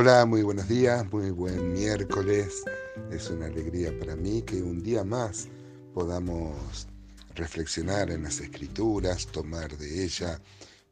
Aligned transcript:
Hola, 0.00 0.24
muy 0.26 0.42
buenos 0.42 0.68
días, 0.68 1.12
muy 1.12 1.32
buen 1.32 1.72
miércoles. 1.72 2.62
Es 3.10 3.30
una 3.30 3.46
alegría 3.46 3.90
para 3.98 4.14
mí 4.14 4.42
que 4.42 4.62
un 4.62 4.80
día 4.80 5.02
más 5.02 5.48
podamos 5.92 6.86
reflexionar 7.34 8.08
en 8.08 8.22
las 8.22 8.38
escrituras, 8.38 9.26
tomar 9.26 9.76
de 9.76 10.04
ella 10.04 10.40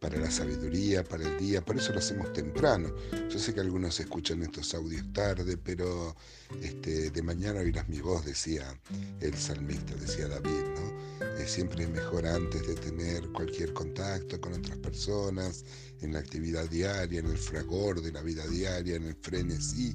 para 0.01 0.19
la 0.19 0.29
sabiduría, 0.29 1.05
para 1.05 1.23
el 1.23 1.39
día. 1.39 1.65
Por 1.65 1.77
eso 1.77 1.93
lo 1.93 2.01
hacemos 2.01 2.33
temprano. 2.33 2.93
Yo 3.31 3.39
sé 3.39 3.55
que 3.55 3.61
algunos 3.61 4.01
escuchan 4.01 4.43
estos 4.43 4.75
audios 4.75 5.05
tarde, 5.13 5.57
pero 5.57 6.17
este, 6.61 7.13
de 7.13 7.23
mañana 7.23 7.61
oirás 7.61 7.89
mi 7.89 8.01
voz, 8.01 8.25
decía 8.25 8.77
el 9.21 9.35
salmista, 9.35 9.95
decía 9.95 10.27
David, 10.27 10.65
¿no? 10.75 11.16
Eh, 11.39 11.47
siempre 11.47 11.85
es 11.85 11.91
mejor 11.91 12.27
antes 12.27 12.67
de 12.67 12.75
tener 12.75 13.29
cualquier 13.29 13.73
contacto 13.75 14.41
con 14.41 14.55
otras 14.55 14.79
personas, 14.79 15.65
en 16.01 16.13
la 16.15 16.21
actividad 16.21 16.69
diaria, 16.69 17.21
en 17.21 17.27
el 17.27 17.37
fragor 17.37 18.01
de 18.01 18.13
la 18.13 18.23
vida 18.23 18.47
diaria, 18.47 18.97
en 18.97 19.05
el 19.05 19.17
frenesí 19.17 19.95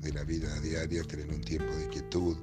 de 0.00 0.12
la 0.12 0.24
vida 0.24 0.58
diaria, 0.60 1.04
tener 1.04 1.28
un 1.28 1.40
tiempo 1.42 1.72
de 1.76 1.88
quietud, 1.88 2.36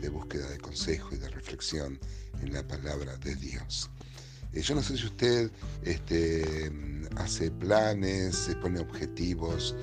de 0.00 0.08
búsqueda 0.08 0.48
de 0.50 0.58
consejo 0.58 1.14
y 1.14 1.18
de 1.18 1.28
reflexión 1.28 1.98
en 2.40 2.52
la 2.52 2.66
palabra 2.66 3.16
de 3.18 3.36
Dios. 3.36 3.88
Eh, 4.52 4.62
yo 4.62 4.74
no 4.74 4.82
sé 4.82 4.96
si 4.96 5.06
usted 5.06 5.50
este, 5.84 6.72
hace 7.16 7.50
planes, 7.52 8.34
se 8.36 8.56
pone 8.56 8.80
objetivos, 8.80 9.76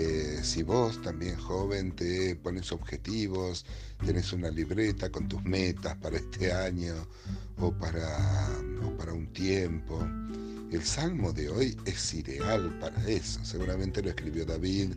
eh, 0.00 0.38
si 0.44 0.62
vos 0.62 1.02
también 1.02 1.34
joven 1.34 1.90
te 1.90 2.36
pones 2.36 2.70
objetivos, 2.70 3.66
tienes 4.04 4.32
una 4.32 4.48
libreta 4.48 5.10
con 5.10 5.26
tus 5.26 5.42
metas 5.42 5.96
para 5.96 6.18
este 6.18 6.52
año 6.52 6.94
o 7.58 7.72
para, 7.72 8.16
o 8.86 8.96
para 8.96 9.12
un 9.12 9.26
tiempo. 9.32 10.00
El 10.70 10.84
salmo 10.84 11.32
de 11.32 11.48
hoy 11.48 11.76
es 11.84 12.14
ideal 12.14 12.78
para 12.78 13.08
eso. 13.08 13.44
Seguramente 13.44 14.00
lo 14.00 14.10
escribió 14.10 14.46
David 14.46 14.92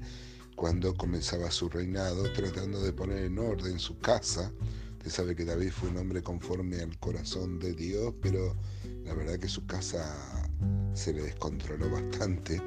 cuando 0.55 0.93
comenzaba 0.93 1.49
su 1.49 1.67
reinado, 1.67 2.31
tratando 2.33 2.79
de 2.83 2.93
poner 2.93 3.23
en 3.23 3.39
orden 3.39 3.79
su 3.79 3.97
casa. 3.97 4.51
Usted 4.99 5.09
sabe 5.09 5.35
que 5.35 5.45
David 5.45 5.71
fue 5.71 5.89
un 5.89 5.97
hombre 5.97 6.21
conforme 6.21 6.79
al 6.79 6.95
corazón 6.99 7.57
de 7.57 7.73
Dios, 7.73 8.13
pero 8.21 8.55
la 9.03 9.15
verdad 9.15 9.39
que 9.39 9.49
su 9.49 9.65
casa 9.65 10.45
se 10.93 11.11
le 11.11 11.23
descontroló 11.23 11.89
bastante. 11.89 12.61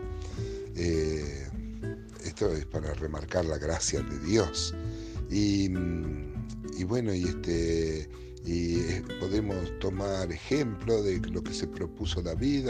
Eh, 0.75 1.48
esto 2.24 2.52
es 2.52 2.66
para 2.66 2.92
remarcar 2.94 3.44
la 3.44 3.58
gracia 3.58 4.00
de 4.00 4.18
Dios. 4.20 4.74
Y, 5.30 5.68
bueno, 6.84 7.14
y 7.14 7.24
este 7.24 8.08
y 8.44 8.80
eh, 8.80 9.02
podemos 9.20 9.56
tomar 9.80 10.30
ejemplo 10.30 11.02
de 11.02 11.18
lo 11.30 11.42
que 11.42 11.55
se 11.55 11.66
propuso 11.66 12.20
David 12.20 12.68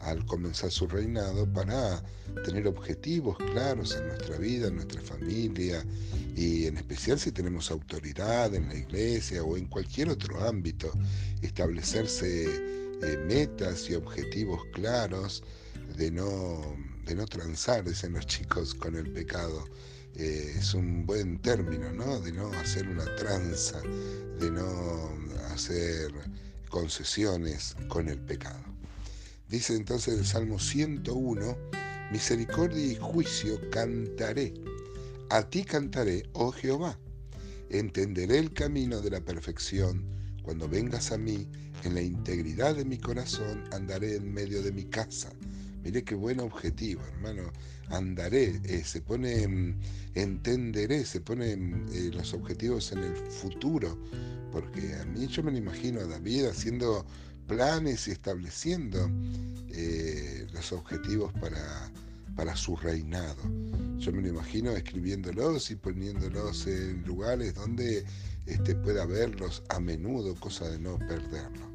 al, 0.00 0.26
comenzar 0.26 0.70
su 0.70 0.86
reinado 0.86 1.50
para 1.50 2.02
tener 2.44 2.66
objetivos 2.66 3.36
claros 3.52 3.96
en 3.96 4.08
nuestra 4.08 4.38
vida, 4.38 4.68
en 4.68 4.76
nuestra 4.76 5.00
familia 5.02 5.84
y 6.36 6.66
en 6.66 6.76
especial 6.78 7.18
si 7.18 7.32
tenemos 7.32 7.70
autoridad 7.70 8.54
en 8.54 8.68
la 8.68 8.76
iglesia 8.76 9.42
o 9.42 9.56
en 9.56 9.66
cualquier 9.66 10.08
otro 10.08 10.46
ámbito, 10.46 10.90
establecerse 11.42 12.44
eh, 12.44 13.18
metas 13.26 13.88
y 13.90 13.94
objetivos 13.94 14.60
claros, 14.72 15.42
de 15.96 16.10
no, 16.10 16.76
de 17.04 17.14
no 17.14 17.26
transar, 17.26 17.84
dicen 17.84 18.12
los 18.12 18.26
chicos, 18.26 18.74
con 18.74 18.96
el 18.96 19.10
pecado. 19.12 19.68
Eh, 20.14 20.54
es 20.58 20.74
un 20.74 21.06
buen 21.06 21.38
término, 21.38 21.92
¿no? 21.92 22.20
De 22.20 22.32
no 22.32 22.48
hacer 22.52 22.88
una 22.88 23.04
tranza, 23.16 23.80
de 24.40 24.50
no 24.50 25.10
hacer 25.52 26.12
concesiones 26.70 27.76
con 27.88 28.08
el 28.08 28.18
pecado. 28.18 28.62
Dice 29.48 29.74
entonces 29.74 30.18
el 30.18 30.26
Salmo 30.26 30.58
101, 30.58 31.56
misericordia 32.10 32.84
y 32.84 32.96
juicio 32.96 33.58
cantaré. 33.70 34.54
A 35.30 35.42
ti 35.42 35.64
cantaré, 35.64 36.24
oh 36.32 36.52
Jehová. 36.52 36.98
Entenderé 37.70 38.38
el 38.38 38.52
camino 38.52 39.00
de 39.00 39.10
la 39.10 39.20
perfección 39.20 40.04
cuando 40.44 40.68
vengas 40.68 41.10
a 41.10 41.16
mí, 41.16 41.48
en 41.84 41.94
la 41.94 42.02
integridad 42.02 42.76
de 42.76 42.84
mi 42.84 42.98
corazón, 42.98 43.64
andaré 43.72 44.16
en 44.16 44.32
medio 44.32 44.62
de 44.62 44.72
mi 44.72 44.84
casa. 44.84 45.32
Mire 45.84 46.02
qué 46.02 46.14
buen 46.14 46.40
objetivo, 46.40 47.02
hermano. 47.12 47.52
Andaré, 47.90 48.58
eh, 48.64 48.82
se 48.82 49.02
pone, 49.02 49.76
entenderé, 50.14 51.04
se 51.04 51.20
ponen 51.20 51.86
eh, 51.92 52.10
los 52.10 52.32
objetivos 52.32 52.90
en 52.92 53.00
el 53.00 53.14
futuro, 53.14 53.98
porque 54.50 54.94
a 54.94 55.04
mí 55.04 55.26
yo 55.26 55.42
me 55.42 55.52
lo 55.52 55.58
imagino 55.58 56.00
a 56.00 56.06
David 56.06 56.46
haciendo 56.46 57.04
planes 57.46 58.08
y 58.08 58.12
estableciendo 58.12 59.10
eh, 59.68 60.46
los 60.54 60.72
objetivos 60.72 61.30
para, 61.34 61.92
para 62.34 62.56
su 62.56 62.76
reinado. 62.76 63.42
Yo 63.98 64.10
me 64.10 64.22
lo 64.22 64.28
imagino 64.28 64.70
escribiéndolos 64.72 65.70
y 65.70 65.76
poniéndolos 65.76 66.66
en 66.66 67.04
lugares 67.04 67.54
donde 67.54 68.06
este, 68.46 68.74
pueda 68.74 69.04
verlos 69.04 69.62
a 69.68 69.80
menudo, 69.80 70.34
cosa 70.36 70.70
de 70.70 70.78
no 70.78 70.98
perderlo. 70.98 71.73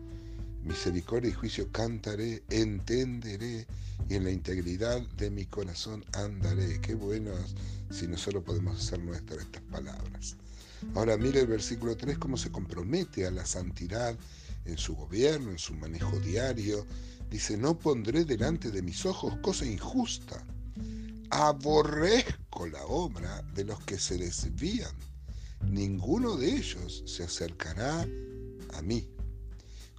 Misericordia 0.64 1.30
y 1.30 1.34
juicio 1.34 1.72
cantaré, 1.72 2.44
entenderé 2.50 3.66
y 4.10 4.16
en 4.16 4.24
la 4.24 4.32
integridad 4.32 5.02
de 5.18 5.30
mi 5.30 5.46
corazón 5.46 6.06
andaré. 6.14 6.80
Qué 6.82 6.96
bueno 6.96 7.32
si 7.90 8.08
nosotros 8.08 8.44
podemos 8.44 8.80
hacer 8.80 9.00
nuestras 9.00 9.44
estas 9.44 9.64
palabras. 9.64 10.36
Ahora 10.96 11.18
mire 11.18 11.42
el 11.42 11.48
versículo 11.48 11.96
3 11.98 12.18
cómo 12.18 12.38
se 12.38 12.52
compromete 12.52 13.26
a 13.26 13.32
la 13.32 13.46
santidad 13.46 14.18
en 14.66 14.78
su 14.78 14.96
gobierno, 14.96 15.52
en 15.52 15.60
su 15.60 15.74
manejo 15.74 16.20
diario. 16.20 16.86
Dice, 17.30 17.58
no 17.58 17.78
pondré 17.78 18.26
delante 18.26 18.72
de 18.72 18.82
mis 18.82 19.06
ojos 19.06 19.38
cosa 19.42 19.66
injusta. 19.66 20.44
Aborrezco 21.30 22.68
la 22.68 22.84
obra 22.86 23.44
de 23.54 23.66
los 23.66 23.80
que 23.82 24.00
se 24.00 24.18
desvían 24.18 24.96
ninguno 25.68 26.36
de 26.36 26.56
ellos 26.56 27.04
se 27.06 27.24
acercará 27.24 28.08
a 28.74 28.82
mí. 28.82 29.08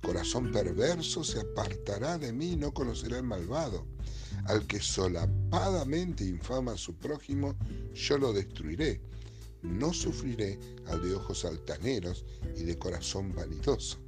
Corazón 0.02 0.50
perverso 0.50 1.22
se 1.22 1.40
apartará 1.40 2.18
de 2.18 2.32
mí, 2.32 2.56
no 2.56 2.72
conocerá 2.72 3.18
el 3.18 3.24
malvado. 3.24 3.86
Al 4.46 4.66
que 4.66 4.80
solapadamente 4.80 6.24
infama 6.24 6.72
a 6.72 6.78
su 6.78 6.94
prójimo, 6.94 7.54
yo 7.94 8.18
lo 8.18 8.32
destruiré. 8.32 9.00
No 9.62 9.92
sufriré 9.92 10.58
al 10.86 11.02
de 11.02 11.14
ojos 11.14 11.44
altaneros 11.44 12.24
y 12.56 12.62
de 12.62 12.78
corazón 12.78 13.34
vanidoso. 13.34 13.98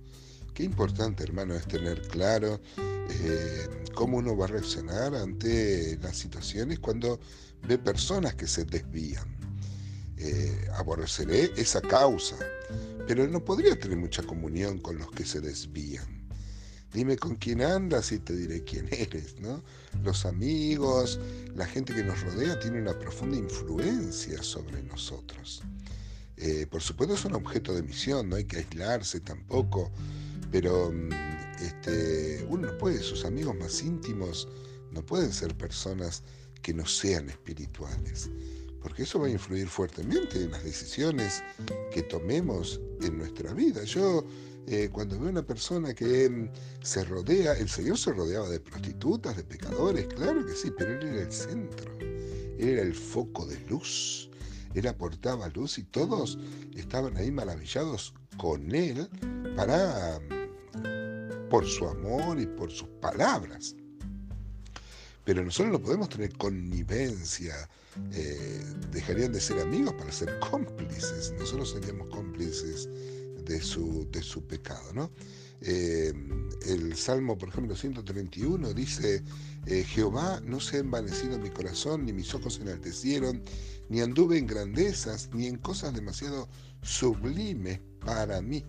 Qué 0.55 0.65
importante, 0.65 1.25
hermano, 1.25 1.55
es 1.55 1.67
tener 1.67 2.01
claro 2.09 2.61
eh, 2.79 3.69
cómo 3.95 4.19
uno 4.19 4.37
va 4.37 4.47
a 4.47 4.49
reaccionar 4.49 5.15
ante 5.15 5.99
las 6.03 6.17
situaciones 6.17 6.79
cuando 6.79 7.21
ve 7.67 7.79
personas 7.79 8.35
que 8.35 8.47
se 8.47 8.65
desvían 8.65 9.42
eh, 10.25 10.69
aborreceré 10.77 11.53
esa 11.57 11.81
causa, 11.81 12.37
pero 13.09 13.27
no 13.27 13.45
podría 13.45 13.77
tener 13.77 13.97
mucha 13.97 14.23
comunión 14.23 14.79
con 14.79 14.97
los 14.97 15.11
que 15.11 15.25
se 15.25 15.41
desvían. 15.41 16.29
Dime 16.93 17.17
con 17.17 17.35
quién 17.35 17.61
andas 17.61 18.13
y 18.13 18.21
te 18.21 18.37
diré 18.37 18.63
quién 18.63 18.87
eres, 18.93 19.41
¿no? 19.41 19.65
Los 20.05 20.25
amigos, 20.25 21.19
la 21.57 21.67
gente 21.67 21.93
que 21.93 22.05
nos 22.05 22.21
rodea 22.23 22.57
tiene 22.61 22.81
una 22.81 22.97
profunda 22.97 23.37
influencia 23.37 24.41
sobre 24.45 24.81
nosotros. 24.85 25.63
Eh, 26.37 26.67
por 26.71 26.83
supuesto 26.83 27.15
es 27.15 27.25
un 27.25 27.35
objeto 27.35 27.75
de 27.75 27.83
misión, 27.83 28.29
no 28.29 28.37
hay 28.37 28.45
que 28.45 28.59
aislarse 28.59 29.19
tampoco, 29.19 29.91
pero 30.53 30.93
mm, 30.93 31.11
este, 31.61 32.47
uno 32.49 32.71
no 32.71 32.79
puede, 32.79 33.03
sus 33.03 33.25
amigos 33.25 33.57
más 33.57 33.83
íntimos 33.83 34.47
no 34.93 35.05
pueden 35.05 35.33
ser 35.33 35.57
personas 35.57 36.23
que 36.63 36.73
no 36.73 36.87
sean 36.87 37.29
espirituales 37.29 38.31
porque 38.83 39.05
eso 39.05 39.21
va 39.21 39.27
a 39.27 39.31
influir 39.31 39.69
fuertemente 39.69 40.43
en 40.43 40.51
las 40.51 40.65
decisiones 40.65 41.43
que 41.93 42.03
tomemos 42.03 42.81
en 43.01 43.19
nuestra 43.19 43.53
vida. 43.55 43.85
Yo 43.85 44.25
eh, 44.67 44.89
cuando 44.93 45.19
veo 45.19 45.31
una 45.31 45.43
persona 45.43 45.93
que 45.93 46.29
mm, 46.29 46.49
se 46.83 47.05
rodea, 47.05 47.55
el 47.55 47.69
Señor 47.69 47.99
se 47.99 48.13
rodeaba 48.13 48.49
de 48.49 48.61
prostitutas, 48.61 49.37
de 49.37 49.45
pecadores, 49.45 50.07
claro 50.07 50.47
que 50.47 50.55
sí, 50.55 50.73
pero 50.77 50.93
Él 50.93 51.09
era 51.09 51.23
el 51.23 51.33
centro, 51.33 51.93
Él 51.99 52.57
era 52.59 52.83
el 52.83 52.95
foco 52.95 53.45
de 53.47 53.59
luz, 53.69 54.31
Él 54.75 54.87
aportaba 54.87 55.49
luz 55.49 55.79
y 55.79 55.85
todos 55.85 56.39
estaban 56.77 57.17
ahí 57.17 57.31
maravillados 57.31 58.15
con 58.37 58.73
Él 58.75 59.09
para, 59.57 60.21
mm, 60.21 61.49
por 61.49 61.67
su 61.67 61.89
amor 61.89 62.41
y 62.41 62.47
por 62.47 62.71
sus 62.71 62.89
palabras. 63.01 63.75
Pero 65.25 65.45
nosotros 65.45 65.73
no 65.73 65.81
podemos 65.81 66.09
tener 66.09 66.37
connivencia, 66.37 67.69
eh, 68.13 68.65
dejarían 68.91 69.33
de 69.33 69.41
ser 69.41 69.61
amigos 69.61 69.95
para 69.95 70.11
ser 70.11 70.39
cómplices. 70.41 71.33
Nosotros 71.39 71.71
seríamos 71.71 72.09
cómplices 72.09 72.89
de 73.45 73.61
su, 73.61 74.09
de 74.11 74.23
su 74.23 74.45
pecado. 74.47 74.93
¿no? 74.93 75.11
Eh, 75.61 76.13
el 76.67 76.97
Salmo, 76.97 77.39
por 77.39 77.51
ejemplo, 77.51 77.77
131 77.77 78.75
dice, 78.75 79.23
eh, 79.67 79.85
Jehová 79.85 80.41
no 80.45 80.59
se 80.59 80.77
ha 80.77 80.81
envanecido 80.81 81.39
mi 81.39 81.51
corazón, 81.51 82.05
ni 82.05 82.13
mis 82.13 82.35
ojos 82.35 82.55
se 82.55 82.63
enaltecieron, 82.63 83.45
ni 83.89 84.01
anduve 84.01 84.39
en 84.39 84.47
grandezas, 84.47 85.31
ni 85.33 85.47
en 85.47 85.57
cosas 85.59 85.95
demasiado 85.95 86.49
sublimes 86.83 87.81
para 88.01 88.41
mí. 88.43 88.65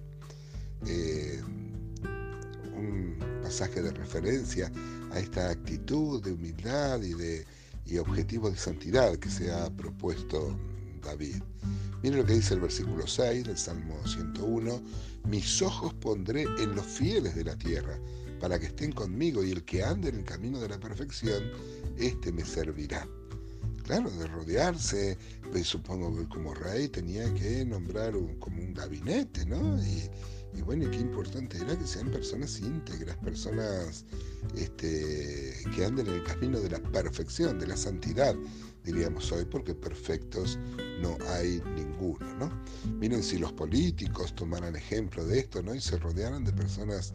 Pasaje 3.53 3.83
de 3.83 3.91
referencia 3.91 4.71
a 5.11 5.19
esta 5.19 5.51
actitud 5.51 6.23
de 6.23 6.31
humildad 6.31 6.99
y 7.03 7.13
de 7.13 7.45
y 7.85 7.99
objetivos 7.99 8.51
de 8.51 8.57
santidad 8.57 9.15
que 9.17 9.29
se 9.29 9.51
ha 9.51 9.69
propuesto 9.69 10.57
David. 11.03 11.35
Miren 12.01 12.17
lo 12.17 12.25
que 12.25 12.33
dice 12.33 12.55
el 12.55 12.61
versículo 12.61 13.05
6 13.05 13.43
del 13.43 13.57
Salmo 13.57 13.95
101, 14.07 14.81
mis 15.27 15.61
ojos 15.61 15.93
pondré 15.93 16.47
en 16.57 16.73
los 16.73 16.87
fieles 16.87 17.35
de 17.35 17.43
la 17.43 17.55
tierra, 17.55 17.99
para 18.39 18.57
que 18.57 18.65
estén 18.65 18.91
conmigo 18.91 19.43
y 19.43 19.51
el 19.51 19.63
que 19.65 19.83
ande 19.83 20.09
en 20.09 20.15
el 20.15 20.23
camino 20.23 20.59
de 20.59 20.69
la 20.69 20.79
perfección, 20.79 21.43
éste 21.99 22.31
me 22.31 22.43
servirá. 22.43 23.07
Claro, 23.83 24.09
de 24.09 24.25
rodearse, 24.25 25.15
pues 25.51 25.67
supongo 25.67 26.17
que 26.17 26.27
como 26.27 26.55
rey 26.55 26.87
tenía 26.87 27.31
que 27.35 27.63
nombrar 27.65 28.13
como 28.39 28.63
un 28.63 28.73
gabinete, 28.73 29.45
¿no? 29.45 29.77
Y, 29.83 30.09
y 30.55 30.61
bueno, 30.61 30.89
qué 30.91 30.97
importante 30.97 31.57
era 31.57 31.77
que 31.77 31.87
sean 31.87 32.11
personas 32.11 32.59
íntegras, 32.59 33.17
personas 33.17 34.05
este, 34.55 35.53
que 35.75 35.85
anden 35.85 36.07
en 36.07 36.13
el 36.13 36.23
camino 36.23 36.59
de 36.59 36.69
la 36.69 36.79
perfección, 36.79 37.59
de 37.59 37.67
la 37.67 37.77
santidad, 37.77 38.35
diríamos 38.83 39.31
hoy, 39.31 39.45
porque 39.45 39.73
perfectos 39.73 40.59
no 41.01 41.17
hay 41.29 41.61
ninguno, 41.75 42.35
¿no? 42.35 42.51
Miren 42.99 43.23
si 43.23 43.37
los 43.37 43.53
políticos 43.53 44.35
tomaran 44.35 44.75
ejemplo 44.75 45.25
de 45.25 45.39
esto, 45.39 45.61
¿no? 45.63 45.73
Y 45.73 45.81
se 45.81 45.97
rodearan 45.97 46.43
de 46.43 46.51
personas 46.53 47.13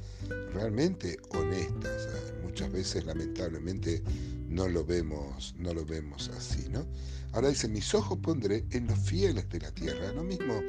realmente 0.53 1.19
honestas. 1.31 2.09
Muchas 2.43 2.73
veces, 2.73 3.05
lamentablemente, 3.05 4.03
no 4.49 4.69
lo 4.69 4.85
vemos, 4.85 5.55
no 5.59 5.75
lo 5.75 5.85
vemos 5.85 6.31
así, 6.37 6.69
¿no? 6.71 6.87
Ahora 7.33 7.51
dice, 7.51 7.69
mis 7.69 7.95
ojos 7.95 8.19
pondré 8.23 8.65
en 8.71 8.87
los 8.87 8.99
fieles 8.99 9.49
de 9.51 9.61
la 9.61 9.71
tierra, 9.71 10.13
lo 10.13 10.25
mismo 10.25 10.63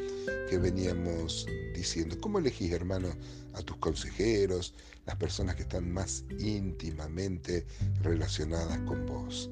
que 0.50 0.58
veníamos 0.58 1.46
diciendo. 1.74 2.18
¿Cómo 2.20 2.40
elegís, 2.40 2.72
hermano, 2.72 3.10
a 3.54 3.62
tus 3.62 3.78
consejeros, 3.78 4.74
las 5.06 5.16
personas 5.16 5.56
que 5.56 5.62
están 5.62 5.90
más 5.92 6.26
íntimamente 6.38 7.66
relacionadas 8.02 8.78
con 8.80 9.06
vos? 9.06 9.50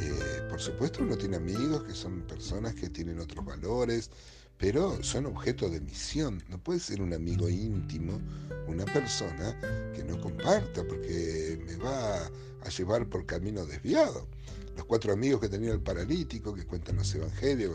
Eh, 0.00 0.42
por 0.48 0.60
supuesto 0.60 1.02
uno 1.02 1.16
tiene 1.16 1.36
amigos 1.36 1.82
que 1.84 1.94
son 1.94 2.22
personas 2.22 2.74
que 2.74 2.88
tienen 2.88 3.20
otros 3.20 3.44
valores, 3.44 4.10
pero 4.56 5.02
son 5.02 5.26
objeto 5.26 5.68
de 5.68 5.80
misión. 5.80 6.42
No 6.48 6.58
puede 6.58 6.80
ser 6.80 7.02
un 7.02 7.12
amigo 7.12 7.48
íntimo, 7.48 8.20
una 8.66 8.84
persona 8.86 9.56
que 9.94 10.02
no 10.02 10.20
comparta, 10.20 10.82
porque 10.84 11.62
me 11.64 11.76
va 11.76 12.27
a 12.68 12.70
llevar 12.70 13.08
por 13.08 13.26
camino 13.26 13.64
desviado. 13.66 14.28
Los 14.76 14.84
cuatro 14.84 15.12
amigos 15.12 15.40
que 15.40 15.48
tenía 15.48 15.72
el 15.72 15.80
paralítico, 15.80 16.54
que 16.54 16.64
cuentan 16.64 16.96
los 16.96 17.14
evangelios, 17.14 17.74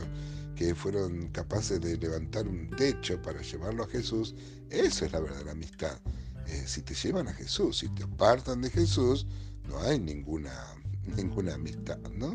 que 0.56 0.74
fueron 0.75 1.30
capaces 1.30 1.81
de 1.81 1.98
levantar 1.98 2.48
un 2.48 2.69
techo 2.69 3.22
para 3.22 3.42
llevarlo 3.42 3.84
a 3.84 3.88
Jesús, 3.88 4.36
eso 4.69 5.06
es 5.06 5.12
la 5.12 5.19
verdadera 5.19 5.51
amistad. 5.51 6.00
Eh, 6.48 6.63
si 6.66 6.81
te 6.81 6.94
llevan 6.94 7.28
a 7.28 7.34
Jesús, 7.34 7.80
si 7.80 7.90
te 7.90 8.04
apartan 8.04 8.62
de 8.62 8.69
Jesús, 8.69 9.25
no 9.68 9.80
hay 9.80 10.00
ninguna, 10.00 10.54
ninguna 11.18 11.56
amistad, 11.56 12.00
¿no? 12.16 12.34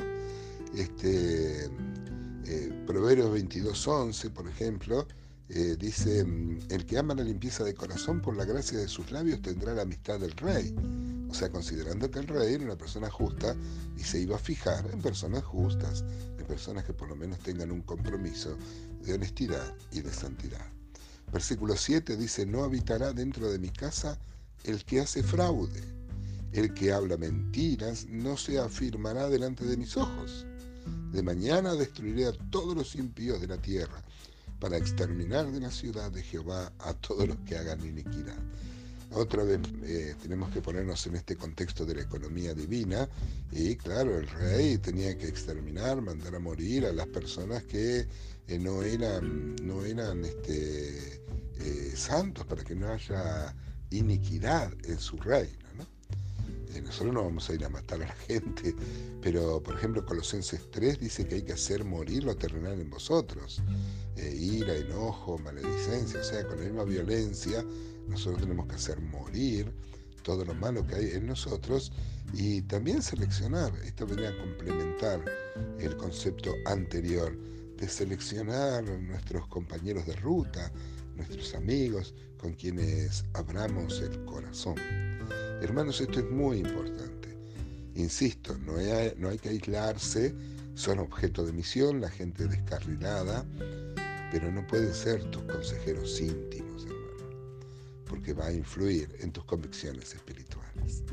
Este, 0.74 1.64
eh, 1.64 2.84
Proverbios 2.86 3.30
22.11, 3.30 4.30
por 4.30 4.48
ejemplo, 4.48 5.06
eh, 5.50 5.76
dice, 5.78 6.26
el 6.68 6.86
que 6.86 6.98
ama 6.98 7.14
la 7.14 7.24
limpieza 7.24 7.64
de 7.64 7.74
corazón 7.74 8.20
por 8.20 8.36
la 8.36 8.44
gracia 8.44 8.78
de 8.78 8.88
sus 8.88 9.10
labios 9.10 9.40
tendrá 9.40 9.74
la 9.74 9.82
amistad 9.82 10.20
del 10.20 10.32
rey. 10.32 10.74
O 11.28 11.34
sea, 11.34 11.50
considerando 11.50 12.10
que 12.10 12.20
el 12.20 12.26
rey 12.26 12.54
era 12.54 12.64
una 12.64 12.76
persona 12.76 13.10
justa 13.10 13.54
y 13.96 14.02
se 14.02 14.20
iba 14.20 14.36
a 14.36 14.38
fijar 14.38 14.88
en 14.92 15.00
personas 15.00 15.44
justas, 15.44 16.04
en 16.38 16.46
personas 16.46 16.84
que 16.84 16.94
por 16.94 17.08
lo 17.08 17.16
menos 17.16 17.38
tengan 17.40 17.70
un 17.70 17.82
compromiso 17.82 18.56
de 19.02 19.14
honestidad 19.14 19.74
y 19.92 20.00
de 20.00 20.12
santidad. 20.12 20.66
Versículo 21.32 21.76
7 21.76 22.16
dice, 22.16 22.46
no 22.46 22.64
habitará 22.64 23.12
dentro 23.12 23.50
de 23.50 23.58
mi 23.58 23.68
casa 23.68 24.18
el 24.64 24.84
que 24.84 25.00
hace 25.00 25.22
fraude, 25.22 25.82
el 26.52 26.72
que 26.72 26.92
habla 26.92 27.16
mentiras 27.18 28.06
no 28.08 28.36
se 28.36 28.58
afirmará 28.58 29.28
delante 29.28 29.64
de 29.66 29.76
mis 29.76 29.96
ojos. 29.96 30.46
De 31.12 31.22
mañana 31.22 31.74
destruiré 31.74 32.26
a 32.26 32.32
todos 32.50 32.74
los 32.74 32.94
impíos 32.94 33.40
de 33.40 33.46
la 33.48 33.58
tierra, 33.58 34.02
para 34.58 34.76
exterminar 34.76 35.50
de 35.52 35.60
la 35.60 35.70
ciudad 35.70 36.10
de 36.10 36.22
Jehová 36.22 36.72
a 36.80 36.94
todos 36.94 37.28
los 37.28 37.36
que 37.40 37.56
hagan 37.56 37.84
iniquidad. 37.84 38.38
Otra 39.12 39.42
vez 39.42 39.60
eh, 39.84 40.14
tenemos 40.20 40.50
que 40.50 40.60
ponernos 40.60 41.06
en 41.06 41.16
este 41.16 41.34
contexto 41.34 41.86
de 41.86 41.94
la 41.94 42.02
economía 42.02 42.52
divina 42.52 43.08
y 43.50 43.74
claro, 43.76 44.18
el 44.18 44.28
rey 44.28 44.76
tenía 44.78 45.16
que 45.16 45.26
exterminar, 45.26 46.02
mandar 46.02 46.34
a 46.34 46.38
morir 46.38 46.84
a 46.84 46.92
las 46.92 47.06
personas 47.06 47.64
que 47.64 48.06
eh, 48.48 48.58
no 48.58 48.82
eran, 48.82 49.56
no 49.62 49.82
eran 49.84 50.24
este, 50.26 51.22
eh, 51.58 51.92
santos 51.96 52.44
para 52.44 52.62
que 52.62 52.74
no 52.74 52.88
haya 52.88 53.54
iniquidad 53.90 54.72
en 54.84 54.98
su 54.98 55.16
reino. 55.16 55.56
Nosotros 56.82 57.12
no 57.12 57.24
vamos 57.24 57.50
a 57.50 57.54
ir 57.54 57.64
a 57.64 57.68
matar 57.68 58.00
a 58.02 58.06
la 58.06 58.14
gente, 58.28 58.74
pero 59.20 59.60
por 59.60 59.74
ejemplo 59.74 60.04
Colosenses 60.06 60.70
3 60.70 61.00
dice 61.00 61.26
que 61.26 61.36
hay 61.36 61.42
que 61.42 61.54
hacer 61.54 61.82
morir 61.84 62.22
lo 62.22 62.36
terrenal 62.36 62.80
en 62.80 62.88
vosotros. 62.88 63.62
Ira, 64.16 64.76
enojo, 64.76 65.38
maledicencia, 65.38 66.20
o 66.20 66.24
sea, 66.24 66.46
con 66.46 66.58
la 66.58 66.64
misma 66.66 66.84
violencia, 66.84 67.64
nosotros 68.08 68.42
tenemos 68.42 68.66
que 68.66 68.74
hacer 68.74 69.00
morir 69.00 69.72
todo 70.22 70.44
lo 70.44 70.54
malo 70.54 70.86
que 70.86 70.94
hay 70.94 71.10
en 71.12 71.26
nosotros 71.26 71.92
y 72.34 72.62
también 72.62 73.02
seleccionar. 73.02 73.72
Esto 73.84 74.06
venía 74.06 74.30
a 74.30 74.38
complementar 74.38 75.24
el 75.78 75.96
concepto 75.96 76.54
anterior 76.66 77.36
de 77.76 77.88
seleccionar 77.88 78.84
nuestros 78.84 79.46
compañeros 79.46 80.06
de 80.06 80.16
ruta, 80.16 80.70
nuestros 81.16 81.54
amigos 81.54 82.14
con 82.38 82.52
quienes 82.52 83.24
abramos 83.34 84.00
el 84.00 84.24
corazón. 84.24 84.76
Hermanos, 85.62 86.00
esto 86.00 86.20
es 86.20 86.30
muy 86.30 86.58
importante. 86.58 87.36
Insisto, 87.94 88.56
no 88.58 88.76
hay, 88.76 89.12
no 89.16 89.28
hay 89.28 89.38
que 89.38 89.48
aislarse, 89.48 90.34
son 90.74 91.00
objeto 91.00 91.44
de 91.44 91.52
misión, 91.52 92.00
la 92.00 92.10
gente 92.10 92.46
descarrilada, 92.46 93.44
pero 94.30 94.52
no 94.52 94.66
pueden 94.66 94.94
ser 94.94 95.24
tus 95.30 95.42
consejeros 95.44 96.20
íntimos, 96.20 96.86
porque 98.08 98.32
va 98.32 98.46
a 98.46 98.52
influir 98.52 99.08
en 99.20 99.32
tus 99.32 99.44
convicciones 99.44 100.14
espirituales. 100.14 101.04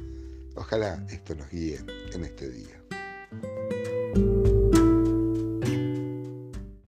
Ojalá 0.55 1.05
esto 1.09 1.35
nos 1.35 1.49
guíe 1.49 1.79
en 2.13 2.23
este 2.23 2.49
día. 2.49 2.81